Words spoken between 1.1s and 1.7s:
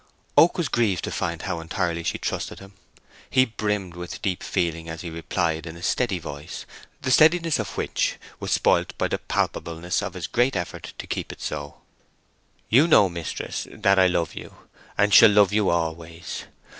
find how